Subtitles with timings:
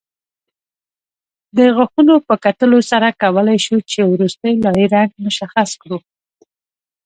[1.57, 5.97] د غاښونو په کتلو سره کولای شو چې وروستۍ لایې رنګ مشخص کړو